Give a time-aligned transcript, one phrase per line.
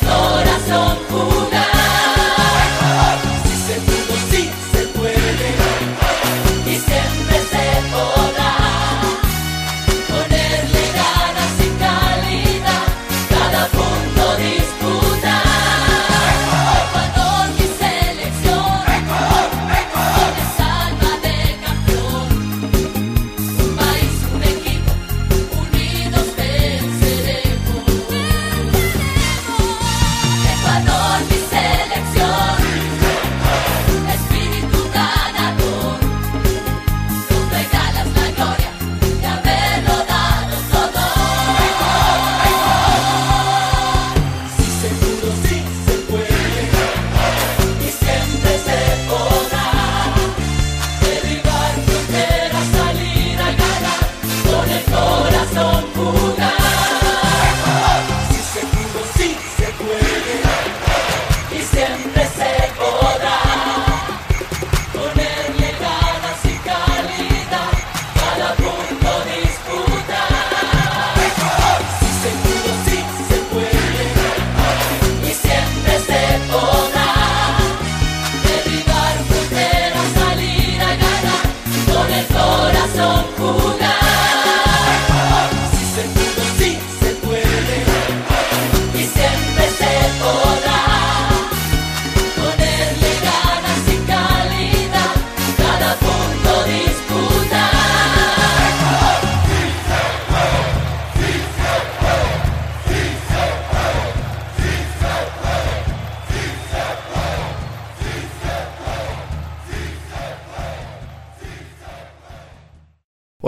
[0.00, 1.37] corazón puro.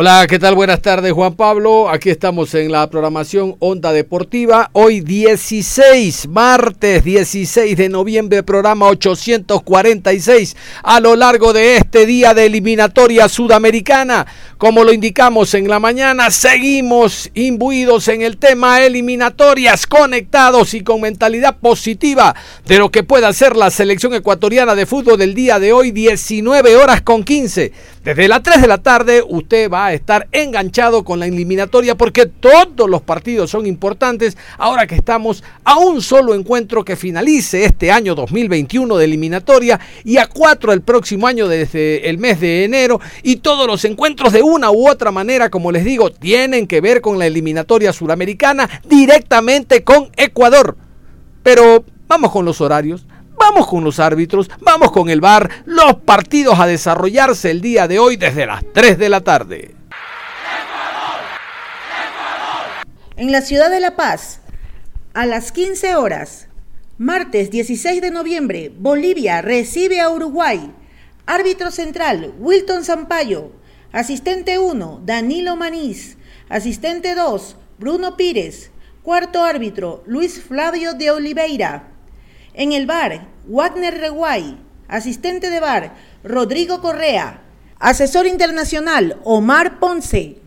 [0.03, 0.55] Hola, ¿qué tal?
[0.55, 1.91] Buenas tardes, Juan Pablo.
[1.91, 4.71] Aquí estamos en la programación Onda Deportiva.
[4.73, 10.57] Hoy 16, martes 16 de noviembre, programa 846.
[10.83, 16.31] A lo largo de este día de eliminatoria sudamericana, como lo indicamos en la mañana,
[16.31, 22.35] seguimos imbuidos en el tema eliminatorias, conectados y con mentalidad positiva
[22.65, 26.77] de lo que pueda ser la selección ecuatoriana de fútbol del día de hoy, 19
[26.77, 27.73] horas con 15.
[28.03, 32.27] Desde las 3 de la tarde, usted va a estar enganchado con la eliminatoria porque
[32.27, 37.91] todos los partidos son importantes ahora que estamos a un solo encuentro que finalice este
[37.93, 43.01] año 2021 de eliminatoria y a cuatro el próximo año desde el mes de enero
[43.23, 47.01] y todos los encuentros de una u otra manera, como les digo, tienen que ver
[47.01, 50.77] con la eliminatoria suramericana directamente con Ecuador.
[51.43, 53.07] Pero vamos con los horarios.
[53.39, 57.99] Vamos con los árbitros, vamos con el VAR, los partidos a desarrollarse el día de
[57.99, 59.80] hoy desde las 3 de la tarde.
[63.21, 64.41] En la ciudad de La Paz,
[65.13, 66.49] a las 15 horas,
[66.97, 70.73] martes 16 de noviembre, Bolivia recibe a Uruguay.
[71.27, 73.53] Árbitro central, Wilton Zampayo.
[73.93, 76.17] Asistente 1, Danilo Manís.
[76.49, 78.71] Asistente 2, Bruno Pírez.
[79.03, 81.91] Cuarto árbitro, Luis Flavio de Oliveira.
[82.55, 84.57] En el bar, Wagner Reguay.
[84.89, 85.95] Asistente de bar,
[86.25, 87.43] Rodrigo Correa.
[87.79, 90.40] Asesor internacional, Omar Ponce.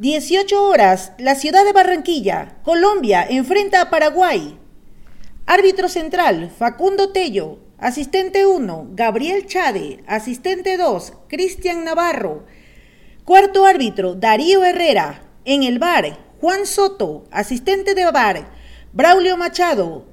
[0.00, 4.58] 18 horas, la ciudad de Barranquilla, Colombia, enfrenta a Paraguay.
[5.44, 7.58] Árbitro central, Facundo Tello.
[7.76, 10.02] Asistente 1, Gabriel Chade.
[10.06, 12.46] Asistente 2, Cristian Navarro.
[13.26, 15.20] Cuarto árbitro, Darío Herrera.
[15.44, 17.24] En el bar, Juan Soto.
[17.30, 18.50] Asistente de bar,
[18.94, 20.06] Braulio Machado.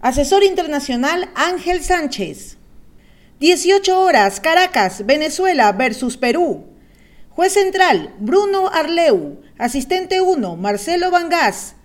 [0.00, 2.56] Asesor internacional Ángel Sánchez.
[3.40, 6.67] 18 horas, Caracas, Venezuela versus Perú.
[7.38, 9.40] Juez central, Bruno Arleu.
[9.58, 11.76] Asistente 1, Marcelo Vangas.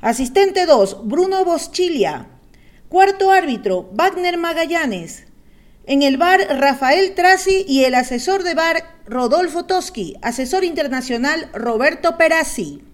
[0.00, 2.28] Asistente 2, Bruno Boschilia.
[2.88, 5.24] Cuarto árbitro, Wagner Magallanes.
[5.84, 10.14] En el bar, Rafael Trasi y el asesor de bar, Rodolfo Toski.
[10.22, 12.84] Asesor internacional, Roberto Perazzi.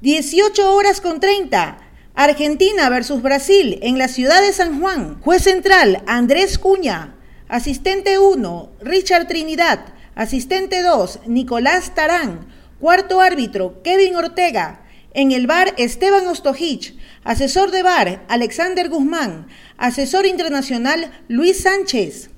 [0.00, 1.78] 18 horas con 30.
[2.16, 5.20] Argentina versus Brasil en la ciudad de San Juan.
[5.20, 7.14] Juez central, Andrés Cuña.
[7.46, 9.93] Asistente 1, Richard Trinidad.
[10.14, 12.46] Asistente 2, Nicolás Tarán.
[12.78, 14.86] Cuarto árbitro, Kevin Ortega.
[15.12, 16.96] En el bar, Esteban Ostojich.
[17.24, 19.48] Asesor de bar, Alexander Guzmán.
[19.76, 22.30] Asesor internacional, Luis Sánchez.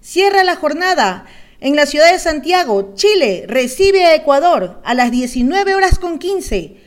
[0.00, 1.26] Cierra la jornada.
[1.60, 6.78] En la ciudad de Santiago, Chile recibe a Ecuador a las 19 horas con 15.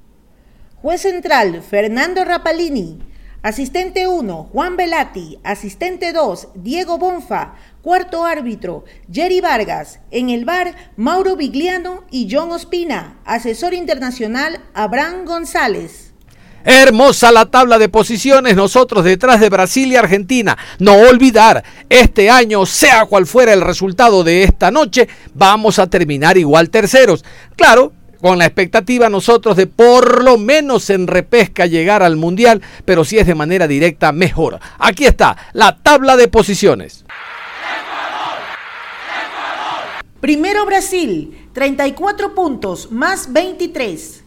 [0.81, 2.98] Juez central, Fernando Rapalini.
[3.45, 5.38] Asistente 1, Juan Velati.
[5.44, 7.53] Asistente 2, Diego Bonfa.
[7.83, 10.00] Cuarto árbitro, Jerry Vargas.
[10.09, 13.19] En el bar, Mauro Vigliano y John Ospina.
[13.24, 16.15] Asesor internacional, Abraham González.
[16.63, 20.57] Hermosa la tabla de posiciones, nosotros detrás de Brasil y Argentina.
[20.80, 26.39] No olvidar, este año, sea cual fuera el resultado de esta noche, vamos a terminar
[26.39, 27.24] igual terceros.
[27.56, 33.06] Claro, con la expectativa nosotros de por lo menos en repesca llegar al Mundial, pero
[33.06, 34.59] si es de manera directa, mejor.
[34.79, 37.06] Aquí está la tabla de posiciones.
[40.19, 44.23] Primero Brasil, 34 puntos más 23.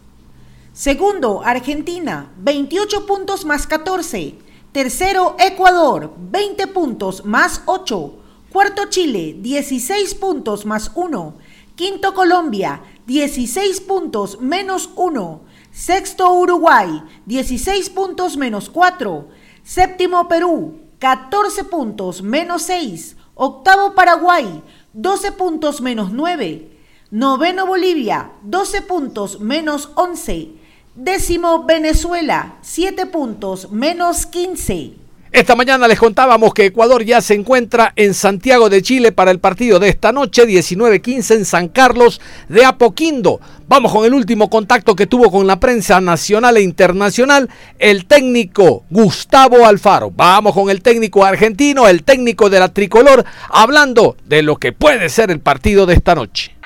[0.72, 4.36] Segundo Argentina, 28 puntos más 14.
[4.70, 8.14] Tercero Ecuador, 20 puntos más 8.
[8.52, 11.34] Cuarto Chile, 16 puntos más 1.
[11.74, 15.40] Quinto Colombia, 16 puntos menos 1.
[15.72, 19.28] Sexto Uruguay, 16 puntos menos 4.
[19.64, 23.16] Séptimo Perú, 14 puntos menos 6.
[23.34, 24.62] Octavo Paraguay,
[24.92, 26.68] 12 puntos menos 9.
[27.10, 30.50] Noveno Bolivia, 12 puntos menos 11.
[30.94, 35.07] Décimo Venezuela, 7 puntos menos 15.
[35.30, 39.40] Esta mañana les contábamos que Ecuador ya se encuentra en Santiago de Chile para el
[39.40, 43.38] partido de esta noche, 19-15 en San Carlos de Apoquindo.
[43.68, 48.84] Vamos con el último contacto que tuvo con la prensa nacional e internacional, el técnico
[48.88, 50.10] Gustavo Alfaro.
[50.10, 55.10] Vamos con el técnico argentino, el técnico de la tricolor, hablando de lo que puede
[55.10, 56.56] ser el partido de esta noche.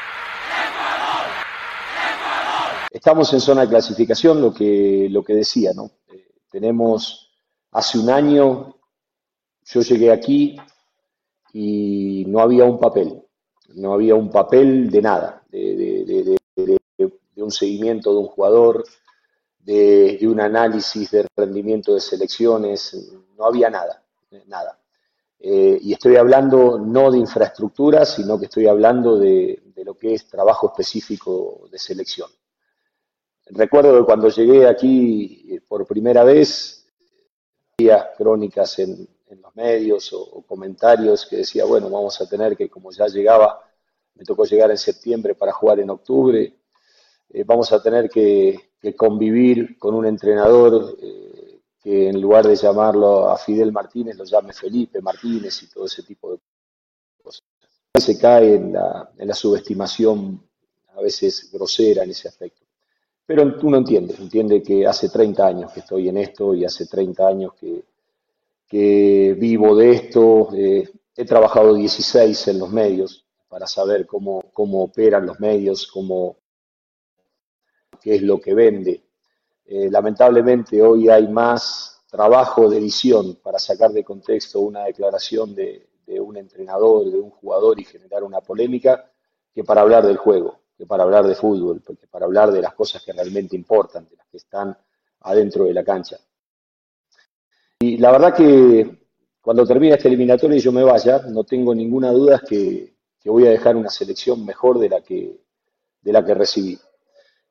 [2.93, 5.91] Estamos en zona de clasificación, lo que, lo que decía, ¿no?
[6.12, 7.21] Eh, tenemos
[7.72, 8.76] Hace un año
[9.64, 10.56] yo llegué aquí
[11.54, 13.22] y no había un papel,
[13.74, 16.36] no había un papel de nada, de,
[17.36, 18.84] un seguimiento de un jugador,
[19.58, 24.04] de, un análisis de rendimiento de selecciones, no había nada,
[24.46, 24.78] nada.
[25.38, 30.28] Eh, y estoy hablando no de infraestructura, sino que estoy hablando de, lo que es
[30.28, 32.28] trabajo específico de selección.
[33.46, 36.81] Recuerdo que cuando llegué aquí por primera vez,
[38.16, 39.08] crónicas en,
[39.40, 43.60] los medios o, comentarios que decía, bueno, vamos a tener que, como ya llegaba,
[44.14, 46.54] me tocó llegar en septiembre para jugar en octubre,
[47.30, 53.28] eh, vamos a tener que, convivir con un entrenador eh, que en lugar de llamarlo
[53.28, 56.38] a Fidel Martínez, lo llame Felipe Martínez y todo ese tipo de
[57.22, 57.42] cosas.
[57.98, 60.42] Se cae en la, en la subestimación
[60.94, 62.62] a veces grosera en ese aspecto.
[63.26, 67.26] Pero uno entiende, entiende que hace 30 años que estoy en esto y hace 30
[67.26, 67.84] años que,
[69.38, 70.48] vivo de esto.
[70.54, 76.37] Eh, he trabajado 16 en los medios para saber cómo, operan los medios, cómo,
[78.00, 79.04] qué es lo que vende.
[79.66, 85.87] Eh, lamentablemente hoy hay más trabajo de edición para sacar de contexto una declaración de,
[86.06, 89.11] de un entrenador, de un jugador y generar una polémica
[89.54, 93.02] que para hablar del juego para hablar de fútbol, porque para hablar de las cosas
[93.02, 94.76] que realmente importan, de las que están
[95.20, 96.18] adentro de la cancha.
[97.80, 99.08] Y la verdad que
[99.40, 103.46] cuando termine este eliminatorio y yo me vaya, no tengo ninguna duda que, que voy
[103.46, 105.40] a dejar una selección mejor de la que,
[106.00, 106.78] de la que recibí.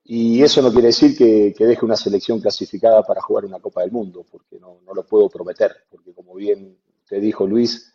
[0.03, 3.81] Y eso no quiere decir que, que, deje una selección clasificada para jugar una Copa
[3.81, 7.90] del Mundo, porque no, no lo puedo prometer, porque como bien te dijo Luis,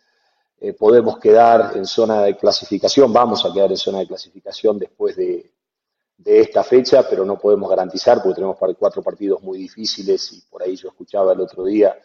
[0.59, 5.15] eh, podemos quedar en zona de clasificación, vamos a quedar en zona de clasificación después
[5.15, 5.51] de,
[6.25, 10.75] esta fecha, pero no podemos garantizar porque tenemos cuatro partidos muy difíciles y por ahí
[10.75, 11.95] yo escuchaba el otro día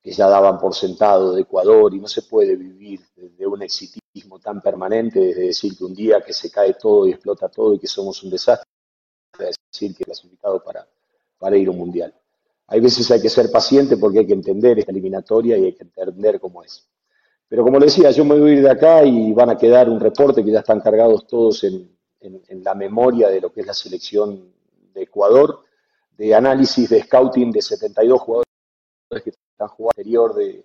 [0.00, 4.38] que ya daban por sentado de Ecuador y no se puede vivir de un exitismo
[4.38, 7.78] tan permanente, desde decir que un día que se cae todo y explota todo y
[7.80, 8.70] que somos un desastre,
[9.36, 10.86] decir que clasificado para,
[11.36, 12.14] para ir a un mundial.
[12.68, 15.82] Hay veces hay que ser paciente porque hay que entender esta eliminatoria y hay que
[15.82, 16.88] entender cómo es.
[17.48, 19.88] Pero como le decía, yo me voy a ir de acá y van a quedar
[19.88, 21.94] un reporte que ya están cargados todos en,
[22.64, 24.52] la memoria de lo que es la selección
[24.92, 25.60] de Ecuador,
[26.16, 28.48] de análisis de scouting de 72 jugadores
[29.22, 30.64] que están jugando anterior de,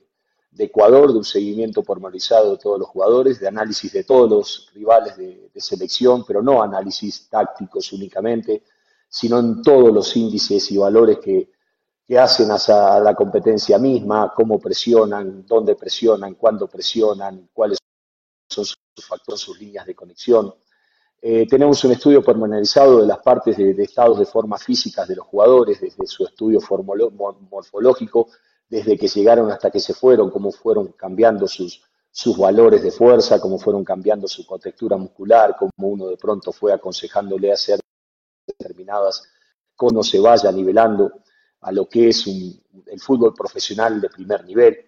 [0.58, 5.18] Ecuador, de un seguimiento pormenorizado de todos los jugadores, de análisis de todos los rivales
[5.18, 8.64] de, de selección, pero no análisis tácticos únicamente,
[9.08, 11.52] sino en todos los índices y valores que,
[12.12, 17.78] que hacen a la competencia misma, cómo presionan, dónde presionan, cuándo presionan, cuáles
[18.50, 18.76] son sus
[19.08, 20.54] factores, sus líneas de conexión.
[21.22, 25.26] Eh, tenemos un estudio pormenorizado de las partes de, estados de forma físicas de los
[25.26, 26.60] jugadores, desde su estudio
[27.50, 28.28] morfológico,
[28.68, 33.40] desde que llegaron hasta que se fueron, cómo fueron cambiando sus, sus valores de fuerza,
[33.40, 37.80] cómo fueron cambiando su contextura muscular, cómo uno de pronto fue aconsejándole hacer
[38.46, 39.30] determinadas,
[39.78, 41.10] cómo se vaya nivelando
[41.62, 44.86] a lo que es el fútbol profesional de primer nivel.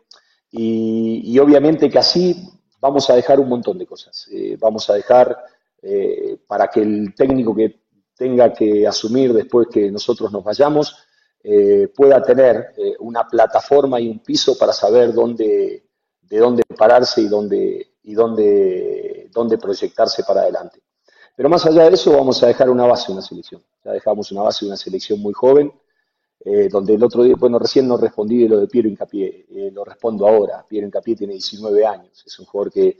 [0.52, 2.48] Y, obviamente que así
[2.80, 4.28] vamos a dejar un montón de cosas.
[4.32, 5.38] Eh, vamos a dejar
[5.82, 7.82] eh, para que el técnico que
[8.16, 10.96] tenga que asumir después que nosotros nos vayamos
[11.44, 15.88] eh, pueda tener una plataforma y un piso para saber dónde,
[16.22, 20.82] de dónde pararse y dónde, y dónde, dónde proyectarse para adelante.
[21.36, 23.62] Pero más allá de eso, vamos a dejar una base, una selección.
[23.84, 25.74] Ya dejamos una base una selección muy joven,
[26.46, 29.72] eh, donde el otro día, bueno, recién no respondí de lo de Piero Incapié, eh,
[29.72, 30.66] lo respondo ahora.
[30.68, 32.98] Piero Incapié tiene 19 años, es un jugador que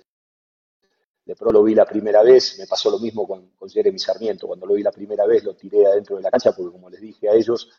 [1.26, 4.48] de pro lo vi la primera vez, me pasó lo mismo con, con Jeremy Sarmiento,
[4.48, 7.02] cuando lo vi la primera vez lo tiré adentro de la cancha, porque como les
[7.02, 7.70] dije a ellos,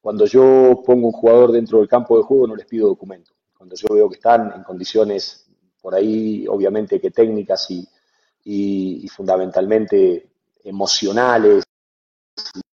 [0.00, 3.32] cuando yo pongo un jugador dentro del campo de juego no les pido documento.
[3.56, 5.46] Cuando yo veo que están en condiciones
[5.80, 7.88] por ahí, obviamente que técnicas y,
[8.44, 10.30] y fundamentalmente
[10.64, 11.67] emocionales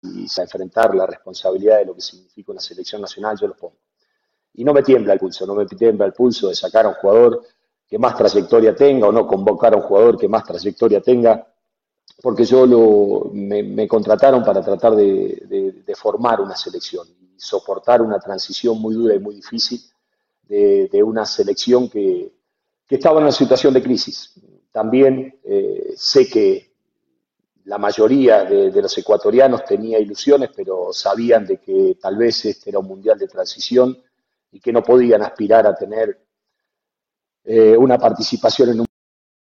[0.02, 3.76] y a enfrentar la responsabilidad de lo que significa una selección nacional, yo lo pongo.
[4.55, 6.95] Y no me tiembla el pulso, no me tiembla el pulso de sacar a un
[6.95, 7.43] jugador
[7.87, 11.47] que más trayectoria tenga o no convocar a un jugador que más trayectoria tenga,
[12.23, 18.81] porque yo lo, me, contrataron para tratar de, formar una selección y soportar una transición
[18.81, 19.81] muy dura y muy difícil
[20.45, 22.33] de, una selección que,
[22.88, 24.35] estaba en una situación de crisis.
[24.73, 26.70] También eh, sé que
[27.71, 32.81] la mayoría de, los ecuatorianos tenía ilusiones, pero sabían de que tal vez este era
[32.81, 33.97] un mundial de transición
[34.50, 36.21] y que no podían aspirar a tener
[37.45, 38.87] eh, una participación en un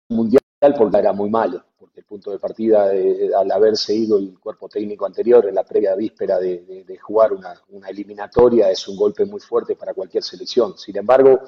[0.10, 0.44] mundial
[0.78, 2.92] porque era muy malo, porque el punto de partida,
[3.40, 7.60] al haberse ido el cuerpo técnico anterior en la previa víspera de, jugar una,
[7.90, 10.78] eliminatoria, es un golpe muy fuerte para cualquier selección.
[10.78, 11.42] Sin embargo,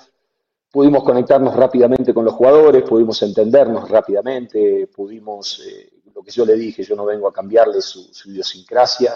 [0.72, 5.93] pudimos conectarnos rápidamente con los jugadores, pudimos entendernos rápidamente, pudimos eh,
[6.24, 9.14] lo que yo le dije, yo no vengo a cambiarle su, idiosincrasia,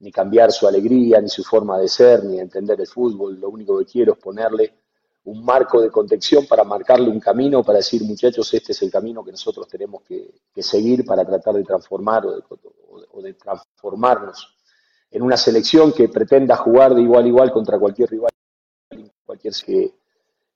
[0.00, 3.78] ni cambiar su alegría, ni su forma de ser, ni entender el fútbol, lo único
[3.78, 4.74] que quiero es ponerle
[5.24, 9.22] un marco de contención para marcarle un camino, para decir, muchachos, este es el camino
[9.22, 14.56] que nosotros tenemos que, seguir para tratar de transformar o de, transformarnos
[15.10, 18.30] en una selección que pretenda jugar de igual a igual contra cualquier rival,
[19.24, 19.94] cualquier que,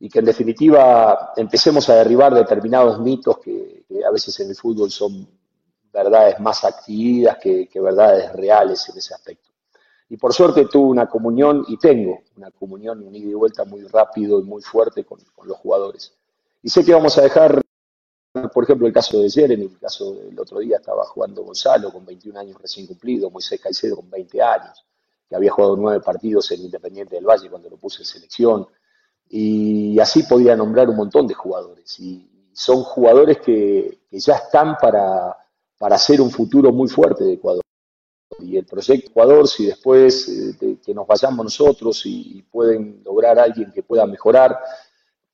[0.01, 4.91] y que en definitiva empecemos a derribar determinados mitos que, a veces en el fútbol
[4.91, 5.27] son
[5.95, 9.51] verdades más activadas que, verdades reales en ese aspecto.
[10.09, 13.85] Y por suerte tuve una comunión, y tengo una comunión, un ida y vuelta muy
[13.85, 16.13] rápido y muy fuerte con, los jugadores.
[16.63, 17.61] Y sé que vamos a dejar,
[18.53, 22.05] por ejemplo, el caso de Jeremy, el caso del otro día estaba jugando Gonzalo con
[22.05, 24.85] 21 años recién cumplido, Moisés Caicedo con 20 años,
[25.29, 28.67] que había jugado nueve partidos en Independiente del Valle cuando lo puse en selección.
[29.29, 31.99] Y así podía nombrar un montón de jugadores.
[32.01, 35.37] Y son jugadores que ya están para,
[35.79, 37.65] para hacer un futuro muy fuerte de Ecuador
[38.39, 43.39] y el proyecto Ecuador, si después eh, de que nos vayamos nosotros y, pueden lograr
[43.39, 44.59] alguien que pueda mejorar,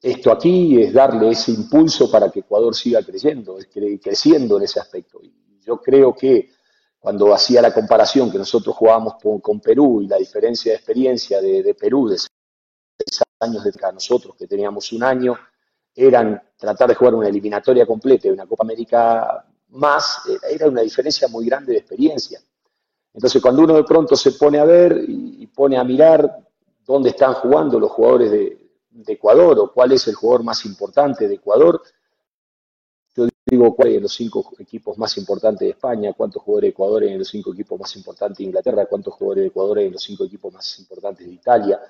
[0.00, 3.58] esto aquí es darle ese impulso para que Ecuador siga creyendo,
[4.02, 5.20] creciendo en ese aspecto.
[5.22, 6.50] Y yo creo que
[6.98, 11.74] cuando hacía la comparación que nosotros jugábamos con, Perú y la diferencia de experiencia de,
[11.74, 15.36] Perú de seis años de acá, nosotros que teníamos un año,
[15.94, 21.28] eran tratar de jugar una eliminatoria completa de una Copa América más, era una diferencia
[21.28, 22.40] muy grande de experiencia.
[23.12, 26.38] Entonces, cuando uno de pronto se pone a ver y, pone a mirar
[26.86, 28.56] dónde están jugando los jugadores de,
[29.06, 31.80] Ecuador o cuál es el jugador más importante de Ecuador,
[33.16, 37.04] yo digo cuáles son los cinco equipos más importantes de España, cuántos jugadores de Ecuador
[37.04, 40.24] en los cinco equipos más importantes de Inglaterra, cuántos jugadores de Ecuador en los cinco
[40.24, 41.80] equipos más importantes de Italia,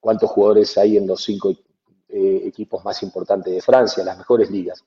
[0.00, 1.50] cuántos jugadores hay en los cinco
[2.08, 4.82] eh, equipos más importantes de Francia, las mejores ligas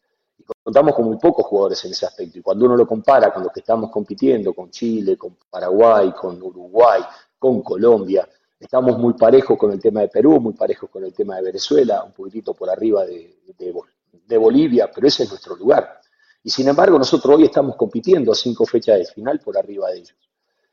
[0.63, 2.39] contamos con muy pocos jugadores en ese aspecto.
[2.39, 6.41] Y cuando uno lo compara con los que estamos compitiendo, con Chile, con Paraguay, con
[6.41, 7.01] Uruguay,
[7.37, 8.27] con Colombia,
[8.59, 12.03] estamos muy parejos con el tema de Perú, muy parejos con el tema de Venezuela,
[12.03, 13.37] un poquitito por arriba de,
[14.37, 15.99] Bolivia, pero ese es nuestro lugar.
[16.43, 19.97] Y sin embargo, nosotros hoy estamos compitiendo a cinco fechas de final por arriba de
[19.97, 20.15] ellos.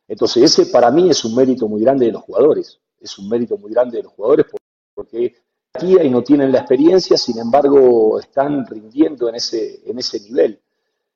[0.06, 2.78] Entonces, ese para mí es un mérito muy grande de los jugadores.
[3.00, 4.46] Es un mérito muy grande de los jugadores
[4.94, 5.34] porque
[5.82, 10.60] y no tienen la experiencia, sin embargo están rindiendo en ese, en ese nivel.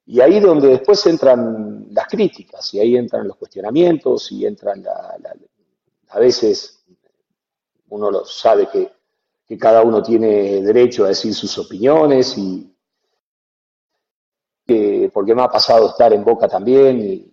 [0.06, 4.84] Y ahí donde después entran las críticas, y ahí entran los cuestionamientos, y entran
[6.08, 6.84] a veces
[7.90, 8.98] uno lo sabe que,
[9.58, 12.72] cada uno tiene derecho a decir sus opiniones, y
[15.12, 17.30] porque me ha pasado estar en Boca también y,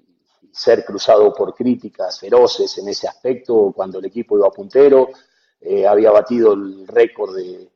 [0.57, 5.10] ser cruzado por críticas feroces en ese aspecto cuando el equipo iba a puntero
[5.62, 7.70] eh, había batido el récord de,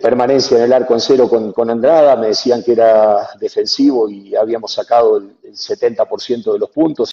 [0.00, 4.72] permanencia en el arco en cero con, Andrada, me decían que era defensivo y habíamos
[4.72, 7.12] sacado el, 70% de los puntos,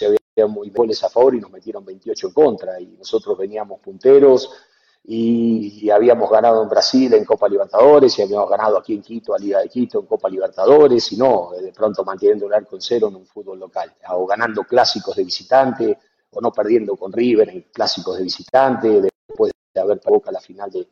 [0.00, 4.50] había muy goles a favor y nos metieron 28 en contra, y nosotros veníamos punteros
[5.04, 9.38] y, habíamos ganado en Brasil en Copa Libertadores y habíamos ganado aquí en Quito, a
[9.38, 13.08] Liga de Quito en Copa Libertadores, y no, de pronto manteniendo el arco en cero
[13.08, 15.98] en un fútbol local, o ganando clásicos de visitante,
[16.32, 20.70] o no perdiendo con River en clásicos de visitante, después de haber boca la final
[20.70, 20.86] de,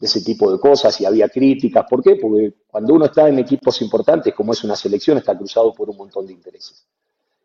[0.00, 1.86] ese tipo de cosas y había críticas.
[1.88, 2.16] ¿Por qué?
[2.16, 5.96] Porque cuando uno está en equipos importantes, como es una selección, está cruzado por un
[5.96, 6.84] montón de intereses.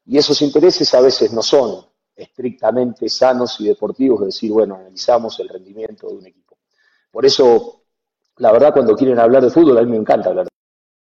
[0.07, 1.85] Y esos intereses a veces no son
[2.15, 6.57] estrictamente sanos y deportivos, es decir, bueno, analizamos el rendimiento de un equipo.
[7.11, 7.83] Por eso,
[8.37, 10.47] la verdad, cuando quieren hablar de fútbol, a mí me encanta hablar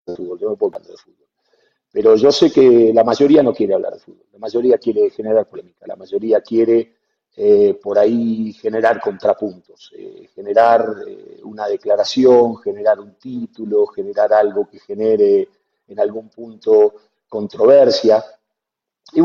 [0.06, 1.25] de fútbol, yo me puedo hablar de fútbol.
[1.92, 5.48] Pero yo sé que la mayoría no quiere hablar de fútbol, la mayoría quiere generar
[5.48, 6.96] polémica, la mayoría quiere
[7.38, 14.66] eh, por ahí generar contrapuntos, eh, generar eh, una declaración, generar un título, generar algo
[14.68, 15.48] que genere
[15.88, 16.94] en algún punto
[17.28, 18.24] controversia.
[19.12, 19.22] Y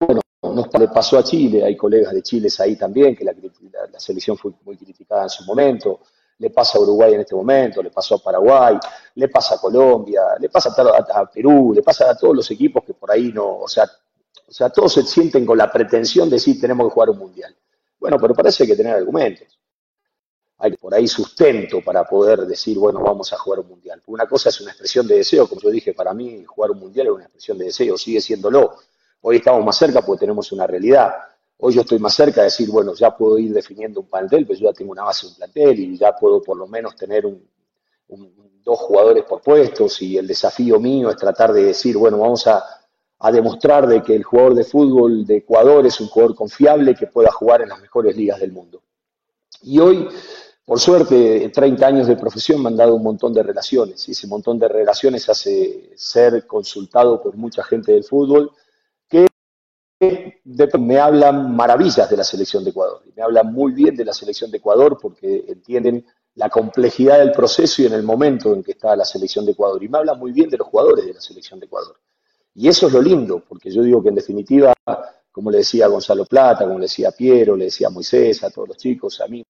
[0.00, 3.34] bueno, nos pasó a Chile, hay colegas de Chile ahí también, que la,
[3.92, 6.00] la selección fue muy criticada en su momento
[6.38, 8.78] le pasa a Uruguay en este momento, le pasó a Paraguay,
[9.14, 12.94] le pasa a Colombia, le pasa a, Perú, le pasa a todos los equipos que
[12.94, 13.84] por ahí no, o sea,
[14.46, 17.54] o sea, todos se sienten con la pretensión de decir tenemos que jugar un mundial.
[17.98, 19.58] Bueno, pero parece que tener argumentos.
[20.58, 24.02] Hay por ahí sustento para poder decir, bueno, vamos a jugar un mundial.
[24.06, 27.08] Una cosa es una expresión de deseo, como yo dije, para mí jugar un mundial
[27.08, 28.76] es una expresión de deseo, sigue siéndolo.
[29.20, 31.14] Hoy estamos más cerca porque tenemos una realidad.
[31.60, 34.60] Hoy yo estoy más cerca de decir, bueno, ya puedo ir definiendo un plantel, pues
[34.60, 37.26] yo ya tengo una base de un plantel y ya puedo por lo menos tener
[37.26, 37.42] un,
[38.62, 42.64] dos jugadores por puestos y el desafío mío es tratar de decir, bueno, vamos a,
[43.32, 47.32] demostrar de que el jugador de fútbol de Ecuador es un jugador confiable que pueda
[47.32, 48.80] jugar en las mejores ligas del mundo.
[49.62, 50.08] Y hoy,
[50.64, 54.28] por suerte, 30 años de profesión me han dado un montón de relaciones y ese
[54.28, 58.52] montón de relaciones hace ser consultado por mucha gente del fútbol
[60.00, 63.02] me hablan maravillas de la selección de Ecuador.
[63.16, 67.82] Me hablan muy bien de la selección de Ecuador porque entienden la complejidad del proceso
[67.82, 69.82] y en el momento en que está la selección de Ecuador.
[69.82, 71.96] Y me habla muy bien de los jugadores de la selección de Ecuador.
[72.54, 74.72] Y eso es lo lindo, porque yo digo que en definitiva,
[75.32, 78.42] como le decía a Gonzalo Plata, como le decía a Piero, le decía a Moisés,
[78.44, 79.44] a todos los chicos, a mí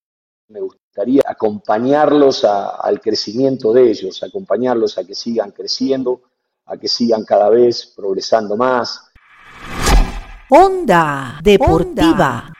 [0.48, 6.22] me gustaría acompañarlos al crecimiento de ellos, acompañarlos a que sigan creciendo,
[6.64, 9.07] a que sigan cada vez progresando más.
[10.50, 12.50] Onda Deportiva.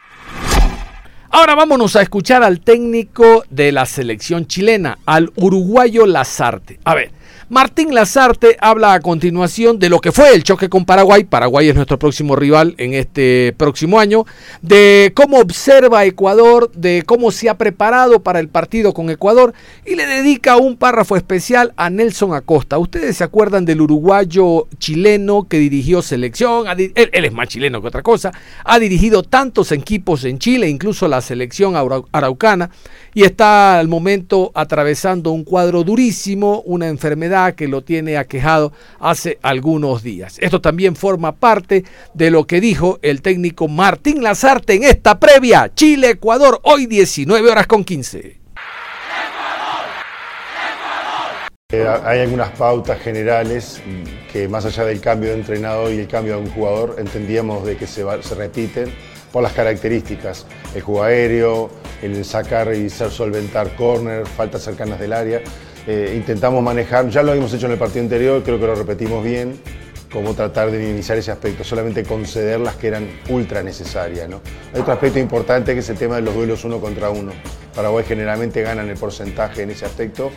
[1.31, 6.81] Ahora vámonos a escuchar al técnico de la selección chilena, al uruguayo Lazarte.
[6.85, 7.13] A ver,
[7.51, 11.25] Martín Lazarte habla a continuación de lo que fue el choque con Paraguay.
[11.25, 14.27] Paraguay es nuestro próximo rival en este próximo año.
[14.61, 19.55] De cómo observa Ecuador, de cómo se ha preparado para el partido con Ecuador.
[19.87, 22.77] Y le dedica un párrafo especial a Nelson Acosta.
[22.77, 26.67] Ustedes se acuerdan del uruguayo chileno que dirigió selección.
[26.69, 28.31] Él, es más chileno que otra cosa.
[28.63, 31.77] Ha dirigido tantos equipos en Chile, incluso la selección
[32.13, 32.69] araucana.
[33.15, 39.39] Y está al momento atravesando un cuadro durísimo, una enfermedad que lo tiene aquejado hace
[39.43, 40.39] algunos días.
[40.41, 45.73] Esto también forma parte de lo que dijo el técnico Martín Lazarte en esta previa
[45.75, 48.39] Chile-Ecuador, hoy 19 horas con 15.
[51.71, 53.83] Eh, hay algunas pautas generales
[54.33, 57.77] que más allá del cambio de entrenador y el cambio de un jugador, entendíamos de
[57.77, 58.91] que se, se repiten
[59.33, 61.71] por las características, el juego aéreo,
[62.01, 65.43] el sacar y ser solventar corner, faltas cercanas del área.
[65.87, 69.25] Eh, intentamos manejar, ya lo habíamos hecho en el partido anterior, creo que lo repetimos
[69.25, 69.59] bien,
[70.13, 74.29] cómo tratar de minimizar ese aspecto, solamente conceder las que eran ultra necesarias.
[74.29, 74.41] ¿no?
[74.75, 77.33] Hay otro aspecto importante que es el tema de los duelos uno contra uno.
[77.75, 80.31] Paraguay generalmente ganan el porcentaje en ese aspecto.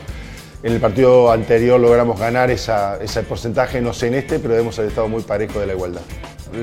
[0.63, 5.07] En el partido anterior logramos ganar ese porcentaje, no sé en este, pero hemos estado
[5.07, 6.01] muy parejo de la igualdad.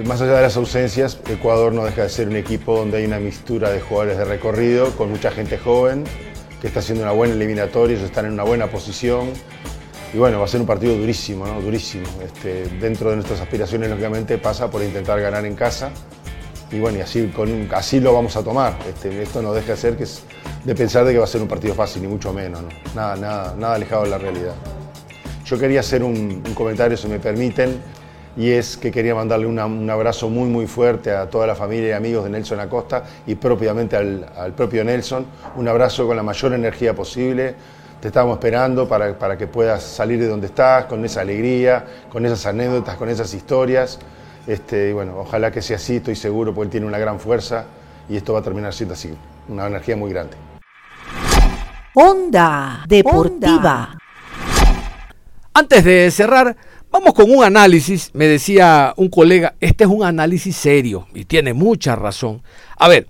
[0.06, 3.18] Más allá de las ausencias, Ecuador no deja de ser un equipo donde hay una
[3.18, 6.04] mixtura de jugadores de recorrido, con mucha gente joven,
[6.60, 9.30] que está haciendo una buena eliminatoria, ellos están en una buena posición.
[10.12, 11.60] Y bueno, va a ser un partido durísimo, ¿no?
[11.60, 12.06] Durísimo.
[12.24, 15.90] Este, dentro de nuestras aspiraciones, lógicamente, pasa por intentar ganar en casa.
[16.70, 18.78] Y bueno, así, con, así lo vamos a tomar.
[18.88, 20.06] Este, esto no deja de ser que
[20.64, 22.62] de pensar de que va a ser un partido fácil, ni mucho menos.
[22.62, 22.68] ¿no?
[22.94, 24.54] Nada, nada, nada alejado de la realidad.
[25.44, 27.80] Yo quería hacer un comentario, si me permiten,
[28.38, 31.92] y es que quería mandarle un abrazo muy muy fuerte a toda la familia y
[31.92, 35.26] amigos de Nelson Acosta y propiamente al, propio Nelson.
[35.56, 37.56] Un abrazo con la mayor energía posible.
[38.00, 42.24] Te estamos esperando para, para, que puedas salir de donde estás, con esa alegría, con
[42.24, 43.98] esas anécdotas, con esas historias.
[44.46, 47.64] Este, y bueno, ojalá que sea así, estoy seguro, porque él tiene una gran fuerza
[48.08, 49.12] y esto va a terminar siendo así,
[49.48, 50.36] una energía muy grande.
[51.92, 53.98] Onda Deportiva.
[55.52, 56.56] Antes de cerrar,
[56.90, 61.52] Vamos con un análisis, me decía un colega, este es un análisis serio y tiene
[61.52, 62.40] mucha razón.
[62.78, 63.06] A ver,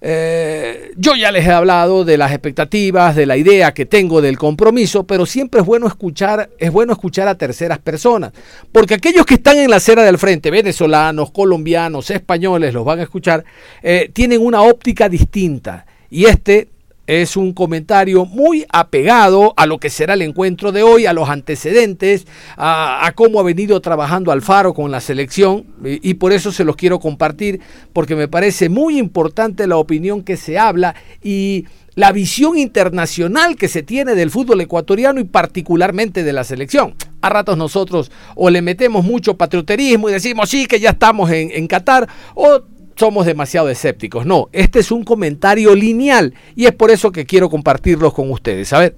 [0.00, 4.38] eh, yo ya les he hablado de las expectativas, de la idea que tengo del
[4.38, 8.32] compromiso, pero siempre es bueno escuchar, es bueno escuchar a terceras personas,
[8.70, 13.02] porque aquellos que están en la acera del frente, venezolanos, colombianos, españoles, los van a
[13.02, 13.44] escuchar,
[13.82, 15.84] eh, tienen una óptica distinta.
[16.08, 16.68] Y este
[17.06, 21.28] es un comentario muy apegado a lo que será el encuentro de hoy, a los
[21.28, 26.76] antecedentes, a, cómo ha venido trabajando Alfaro con la selección y, por eso se los
[26.76, 27.60] quiero compartir
[27.92, 33.68] porque me parece muy importante la opinión que se habla y la visión internacional que
[33.68, 36.94] se tiene del fútbol ecuatoriano y particularmente de la selección.
[37.22, 41.50] A ratos nosotros o le metemos mucho patrioterismo y decimos sí que ya estamos en,
[41.52, 42.62] en Qatar o
[42.96, 44.26] somos demasiado escépticos.
[44.26, 48.72] No, este es un comentario lineal y es por eso que quiero compartirlos con ustedes.
[48.72, 48.96] A ver.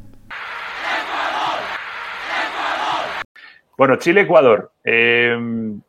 [3.76, 4.72] Bueno, Chile-Ecuador.
[4.82, 5.80] Em,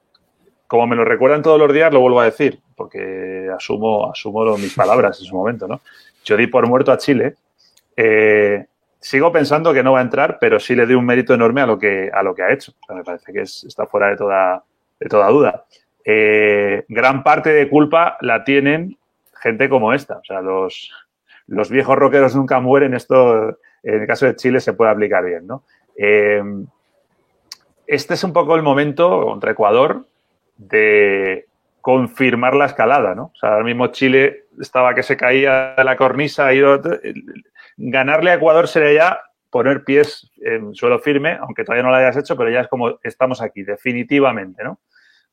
[0.68, 4.76] como me lo recuerdan todos los días, lo vuelvo a decir, porque asumo, asumo mis
[4.76, 5.82] palabras en su momento, ¿no?
[6.24, 7.36] Yo di por muerto a Chile.
[7.98, 8.66] Eh,
[9.00, 11.66] sigo pensando que no va a entrar, pero sí le doy un mérito enorme a
[11.66, 12.74] lo que, a lo que ha hecho.
[12.94, 14.64] me parece que está fuera de toda,
[15.00, 15.66] de toda duda.
[16.12, 18.98] Eh, gran parte de culpa la tienen
[19.40, 20.18] gente como esta.
[20.18, 20.90] O sea, los,
[21.70, 22.96] viejos rockeros nunca mueren.
[22.96, 25.66] Esto, en el caso de Chile, se puede aplicar bien, ¿no?
[25.96, 26.42] Eh,
[27.86, 30.08] este es un poco el momento contra Ecuador
[30.58, 31.46] de
[31.80, 33.26] confirmar la escalada, ¿no?
[33.26, 36.62] O sea, ahora mismo Chile estaba que se caía de la cornisa y
[37.78, 42.18] ganarle a Ecuador sería ya poner pies en suelo firme, aunque todavía no lo hayas
[42.18, 44.80] hecho, pero ya es como estamos aquí, definitivamente, ¿no?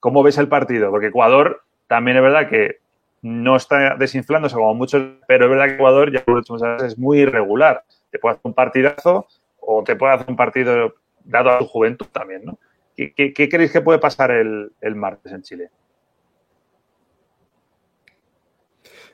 [0.00, 0.90] ¿Cómo ves el partido?
[0.90, 2.78] Porque Ecuador también es verdad que
[3.22, 6.74] no está desinflándose como muchos, pero es verdad que Ecuador, ya lo he dicho muchas
[6.74, 7.84] veces, es muy irregular.
[8.10, 9.26] Te puede hacer un partidazo
[9.58, 12.58] o te puede hacer un partido dado a tu juventud también, ¿no?
[12.96, 15.70] ¿Qué, creéis que puede pasar el, martes en Chile?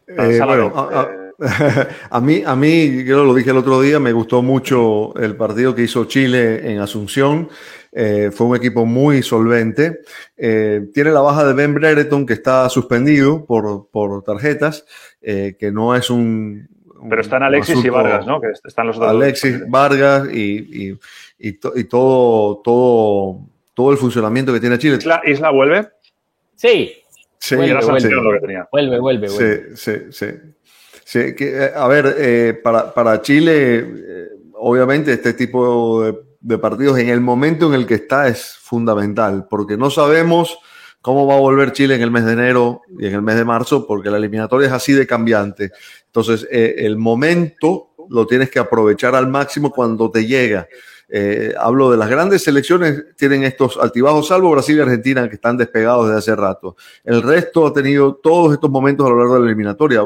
[0.07, 1.22] Eh, bueno, a
[2.20, 5.83] mí, a mí, yo lo dije el otro día, me gustó mucho el partido que
[5.83, 7.48] hizo Chile en Asunción.
[7.94, 10.00] Eh, fue un equipo muy solvente.
[10.37, 14.87] Eh, tiene la baja de Ben Brereton, que está suspendido por, por tarjetas,
[15.20, 16.68] eh, que no es un.
[17.09, 18.40] Pero están Alexis y Vargas, ¿no?
[18.40, 20.98] Que están los Alexis, Vargas y, y,
[21.38, 23.40] y, todo, todo,
[23.74, 24.96] todo el funcionamiento que tiene Chile.
[24.96, 25.88] ¿Isla, Isla vuelve?
[26.55, 26.92] Sí.
[27.38, 28.09] Sí, vuelve, vuelve.
[28.70, 29.74] vuelve, vuelve, vuelve.
[29.74, 30.26] Sí, sí, sí.
[31.05, 36.05] Que, a ver, para, para Chile, obviamente este tipo
[36.41, 40.59] de partidos en el momento en el que está es fundamental, porque no sabemos
[41.01, 43.45] cómo va a volver Chile en el mes de enero y en el mes de
[43.45, 45.73] marzo, porque la eliminatoria es así de cambiante.
[46.07, 50.67] Entonces, eh, el momento lo tienes que aprovechar al máximo cuando te llega.
[51.09, 55.57] Eh, hablo de las grandes selecciones, tienen estos altibajos, salvo Brasil y Argentina, que están
[55.57, 56.77] despegados desde hace rato.
[57.05, 60.03] El resto ha tenido todos estos momentos a lo largo de la eliminatoria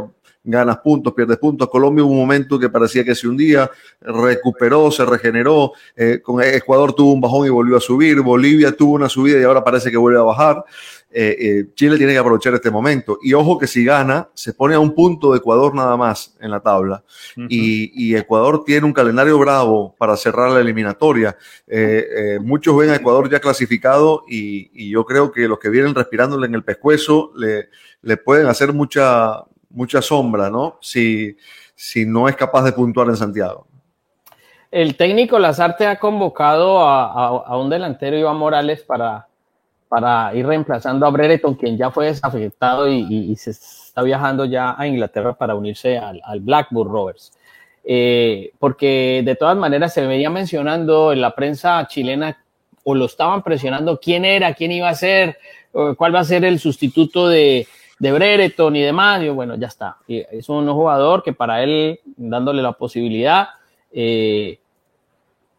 [0.46, 1.68] ganas puntos, pierdes puntos.
[1.68, 5.72] Colombia hubo un momento que parecía que se hundía, recuperó, se regeneró.
[5.96, 8.20] Eh, con Ecuador tuvo un bajón y volvió a subir.
[8.20, 10.64] Bolivia tuvo una subida y ahora parece que vuelve a bajar.
[11.10, 13.18] Eh, eh, Chile tiene que aprovechar este momento.
[13.22, 16.50] Y ojo que si gana, se pone a un punto de Ecuador nada más en
[16.50, 17.02] la tabla.
[17.48, 21.36] y, Ecuador tiene un calendario bravo para cerrar la eliminatoria.
[22.40, 26.54] muchos ven a Ecuador ya clasificado y, yo creo que los que vienen respirándole en
[26.54, 27.68] el pescuezo le,
[28.02, 29.44] le pueden hacer mucha,
[29.76, 30.78] mucha sombra, ¿no?
[30.80, 31.36] Si,
[31.74, 33.66] si no es capaz de puntuar en Santiago.
[34.70, 39.28] El técnico Lazarte ha convocado a, un delantero, Iván Morales, para,
[39.88, 44.86] para ir reemplazando a Brereton, quien ya fue desafectado y, se está viajando ya a
[44.86, 47.32] Inglaterra para unirse al, Blackburn Rovers.
[47.84, 52.36] Eh, porque de todas maneras se venía mencionando en la prensa chilena
[52.82, 55.38] o lo estaban presionando quién era, quién iba a ser,
[55.96, 59.98] cuál va a ser el sustituto de, de Brereton y demás, y bueno, ya está.
[60.06, 63.48] es un jugador que para él, dándole la posibilidad,
[63.92, 64.58] eh,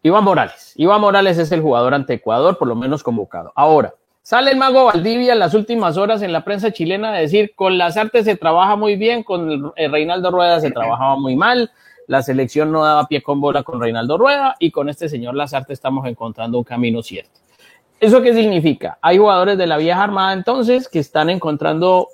[0.04, 0.74] Iván Morales.
[0.76, 3.52] Iván Morales es el jugador ante Ecuador, por lo menos convocado.
[3.56, 7.54] Ahora, sale el mago Valdivia en las últimas horas en la prensa chilena a decir,
[7.56, 11.72] con las artes se trabaja muy bien, con el Reinaldo Rueda se trabajaba muy mal,
[12.06, 15.74] la selección no daba pie con bola con Reinaldo Rueda y con este señor Lazarte
[15.74, 17.40] estamos encontrando un camino cierto.
[18.00, 19.00] ¿Eso qué significa?
[19.02, 22.10] Hay jugadores de la vieja armada entonces que están encontrando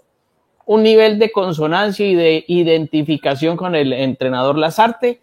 [0.65, 5.21] un nivel de consonancia y de identificación con el entrenador Lazarte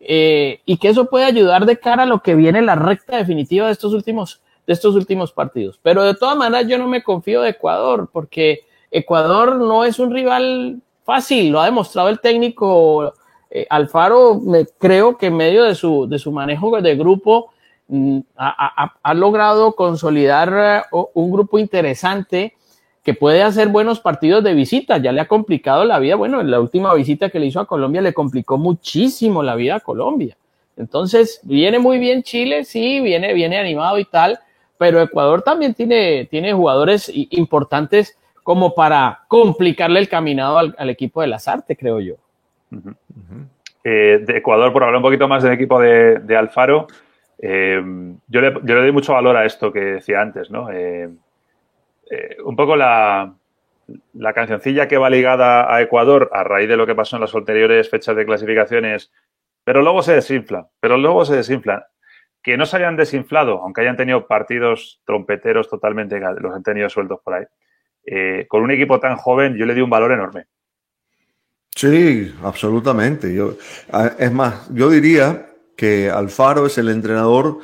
[0.00, 3.66] eh, y que eso puede ayudar de cara a lo que viene la recta definitiva
[3.66, 5.80] de estos últimos de estos últimos partidos.
[5.82, 10.12] Pero de todas maneras yo no me confío de Ecuador porque Ecuador no es un
[10.12, 13.14] rival fácil, lo ha demostrado el técnico
[13.50, 17.50] eh, Alfaro, me, creo que en medio de su, de su manejo de grupo
[17.88, 22.54] mm, ha, ha, logrado consolidar uh, un grupo interesante
[23.08, 26.50] que puede hacer buenos partidos de visita, ya le ha complicado la vida, bueno, en
[26.50, 30.36] la última visita que le hizo a Colombia le complicó muchísimo la vida a Colombia.
[30.76, 34.38] Entonces, viene muy bien Chile, sí, viene, viene animado y tal,
[34.76, 41.28] pero Ecuador también tiene, tiene jugadores importantes como para complicarle el caminado al, equipo de
[41.28, 42.16] las artes, creo yo.
[43.84, 46.88] Eh, de Ecuador, por hablar un poquito más del equipo de, Alfaro,
[47.38, 47.82] eh,
[48.26, 50.70] yo, le, yo, le, doy mucho valor a esto que decía antes, ¿no?
[50.70, 51.08] Eh,
[52.10, 53.34] eh, un poco la,
[54.14, 57.34] la cancioncilla que va ligada a Ecuador a raíz de lo que pasó en las
[57.34, 59.10] anteriores fechas de clasificaciones,
[59.64, 61.88] pero luego se desinfla, pero luego se desinfla.
[62.42, 67.20] Que no se hayan desinflado, aunque hayan tenido partidos trompeteros totalmente, los han tenido sueltos
[67.22, 67.44] por ahí,
[68.06, 70.46] eh, con un equipo tan joven yo le di un valor enorme.
[71.74, 73.34] Sí, absolutamente.
[73.34, 73.54] Yo,
[74.18, 77.58] es más, yo diría que Alfaro es el entrenador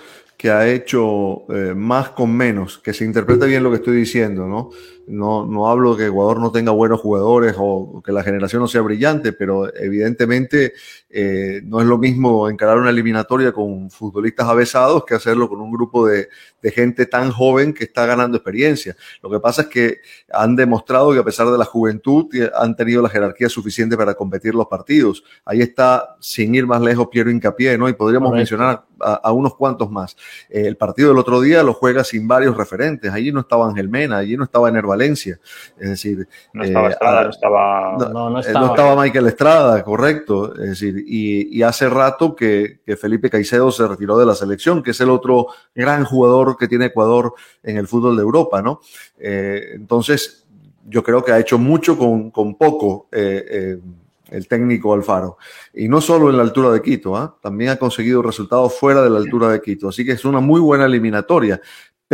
[0.45, 4.47] que ha hecho eh, más con menos, que se interprete bien lo que estoy diciendo,
[4.47, 4.69] ¿no?
[5.07, 8.69] No, no hablo de que Ecuador no tenga buenos jugadores o que la generación no
[8.69, 10.73] sea brillante, pero evidentemente
[11.11, 15.71] eh, no es lo mismo encarar una eliminatoria con futbolistas avesados que hacerlo con un
[15.71, 16.29] grupo de,
[16.63, 18.97] de, gente tan joven que está ganando experiencia.
[19.23, 19.99] Lo que pasa es que
[20.33, 24.55] han demostrado que a pesar de la juventud han tenido la jerarquía suficiente para competir
[24.55, 25.23] los partidos.
[25.45, 27.89] Ahí está, sin ir más lejos, Piero Incapié, ¿no?
[27.89, 30.17] Y podríamos mencionar a, unos cuantos más.
[30.49, 33.13] Eh, el partido del otro día lo juega sin varios referentes.
[33.13, 35.39] Allí no estaba Ángel Mena, allí no estaba Enerva Valencia.
[35.79, 37.97] Es decir, no estaba Estrada, no estaba.
[37.99, 39.03] No, estaba.
[39.03, 40.55] Michael Estrada, correcto.
[40.55, 45.01] Es decir, y, hace rato que, Felipe Caicedo se retiró de la selección, que es
[45.01, 48.81] el otro gran jugador que tiene Ecuador en el fútbol de Europa, ¿no?
[49.19, 50.47] Eh, entonces,
[50.87, 53.09] yo creo que ha hecho mucho con, poco.
[53.13, 53.79] Eh, eh,
[54.31, 55.37] el técnico Alfaro.
[55.75, 57.37] Y no solo en la altura de Quito, ¿ah?
[57.41, 59.89] también ha conseguido resultados fuera de la altura de Quito.
[59.89, 61.61] Así que es una muy buena eliminatoria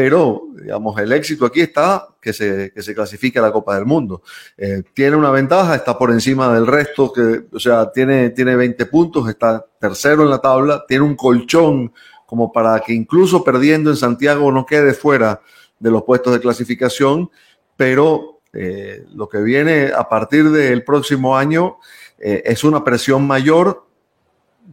[0.02, 3.84] pero digamos, el éxito aquí está que se, que se clasifique a la Copa del
[3.84, 4.22] Mundo.
[4.56, 8.86] Eh, tiene una ventaja, está por encima del resto, que, o sea, tiene, tiene 20
[8.86, 11.92] puntos, está tercero en la tabla, tiene un colchón
[12.24, 15.42] como para que incluso perdiendo en Santiago no quede fuera
[15.78, 17.30] de los puestos de clasificación,
[17.76, 21.76] pero eh, lo que viene a partir del próximo año
[22.18, 23.84] eh, es una presión mayor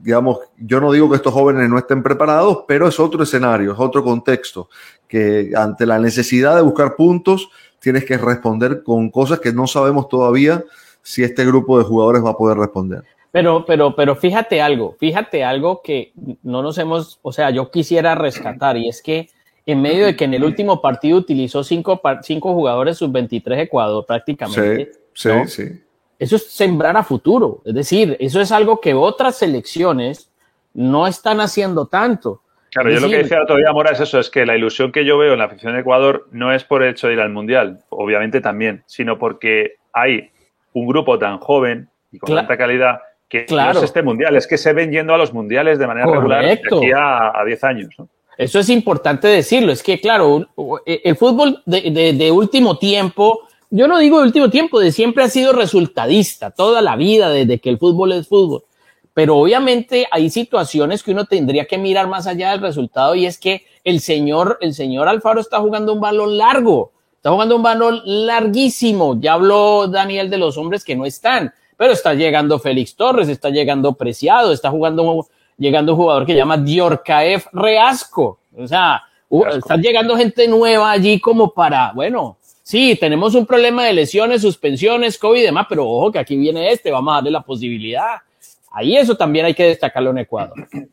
[0.02, 3.80] digamos, yo no digo que estos jóvenes no estén preparados, pero es otro escenario, es
[3.80, 4.70] otro contexto,
[5.08, 10.10] que ante la necesidad de buscar puntos, tienes que responder con cosas que no sabemos
[10.10, 10.64] todavía
[11.02, 13.04] si este grupo de jugadores va a poder responder.
[13.32, 18.16] Pero, pero, pero fíjate algo, fíjate algo que no nos hemos, o sea, yo quisiera
[18.16, 19.30] rescatar y es que
[19.66, 24.92] en medio de que en el último partido utilizó cinco, cinco jugadores sub-23 Ecuador prácticamente.
[25.14, 25.87] Sí, sí, sí
[26.20, 27.62] eso es sembrar a futuro.
[27.66, 30.32] Es decir, eso es algo que otras selecciones
[30.74, 32.42] no están haciendo tanto.
[32.72, 35.18] Claro, yo lo que decía todavía Mora es eso, es que la ilusión que yo
[35.18, 37.80] veo en la afición de Ecuador no es por el hecho de ir al Mundial,
[37.90, 40.30] obviamente también, sino porque hay
[40.74, 43.00] un grupo tan joven y con tanta calidad
[43.30, 46.08] que no es este Mundial, es que se ven yendo a los Mundiales de manera
[46.08, 47.96] regular de aquí a 10 años.
[48.38, 50.46] Eso es importante decirlo, es que claro,
[50.86, 55.54] el fútbol de último tiempo yo no digo de último tiempo, de siempre ha sido
[55.54, 58.64] resultadista, toda la vida, desde que el fútbol es fútbol.
[59.14, 63.40] Pero obviamente hay situaciones que uno tendría que mirar más allá del resultado y es
[63.40, 68.02] que el señor, el señor Alfaro está jugando un balón largo, está jugando un balón
[68.06, 69.20] larguísimo.
[69.20, 73.50] Ya habló Daniel de los hombres que no están, pero está llegando Félix Torres, está
[73.50, 75.28] llegando Preciado, está jugando,
[75.58, 78.40] llegando un jugador que se llama Diorcaef Reasco.
[78.56, 79.02] O sea,
[79.58, 85.18] está llegando gente nueva allí como para, bueno, sí, tenemos un problema de lesiones, suspensiones,
[85.18, 88.18] COVID y demás, pero ojo que aquí viene este, vamos a darle la posibilidad.
[88.72, 90.68] Ahí eso también hay que destacarlo en Ecuador.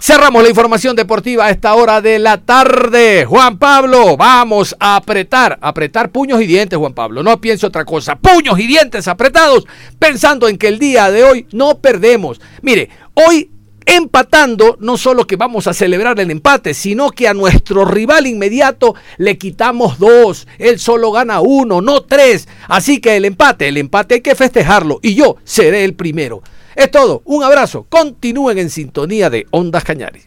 [0.00, 3.24] Cerramos la información deportiva a esta hora de la tarde.
[3.24, 7.22] Juan Pablo, vamos a apretar, apretar puños y dientes, Juan Pablo.
[7.22, 8.16] No piense otra cosa.
[8.16, 9.64] Puños y dientes apretados,
[10.00, 12.40] pensando en que el día de hoy no perdemos.
[12.62, 13.52] Mire, hoy
[13.86, 18.94] empatando, no solo que vamos a celebrar el empate, sino que a nuestro rival inmediato
[19.18, 20.46] le quitamos dos.
[20.58, 22.48] Él solo gana uno, no tres.
[22.68, 26.42] Así que el empate, el empate hay que festejarlo y yo seré el primero.
[26.74, 27.86] Es todo, un abrazo.
[27.88, 30.24] Continúen en sintonía de Ondas Cañares.